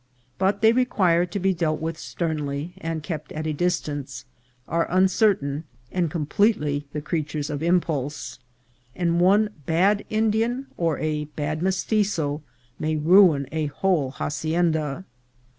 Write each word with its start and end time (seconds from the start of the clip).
But 0.39 0.61
they 0.63 0.73
require 0.73 1.27
to 1.27 1.39
be 1.39 1.53
dealt 1.53 1.79
with 1.79 1.95
sternly, 1.95 2.73
and 2.79 3.03
kept 3.03 3.31
at 3.33 3.45
a 3.45 3.53
distance; 3.53 4.25
are 4.67 4.89
uncertain, 4.89 5.63
and 5.91 6.09
completely 6.09 6.87
the 6.91 7.01
creatures 7.03 7.51
of 7.51 7.61
impulse; 7.61 8.39
and 8.95 9.19
one 9.21 9.51
bad 9.67 10.03
Indian 10.09 10.65
or 10.75 10.97
a 10.97 11.25
bad 11.25 11.61
Mestitzo 11.61 12.41
may 12.79 12.95
ruin 12.95 13.45
a 13.51 13.67
whole 13.67 14.09
hacienda. 14.09 15.05